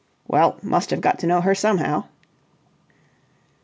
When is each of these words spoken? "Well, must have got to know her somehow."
"Well, 0.27 0.57
must 0.63 0.89
have 0.89 0.99
got 0.99 1.19
to 1.19 1.27
know 1.27 1.41
her 1.41 1.53
somehow." 1.53 2.05